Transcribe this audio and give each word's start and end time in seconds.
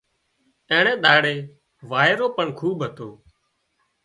اينڻي 0.71 0.93
ۮاڙئي 1.03 1.37
وائيرو 1.91 2.27
پڻ 2.35 2.47
خوٻ 2.57 2.77
هتو 2.85 3.09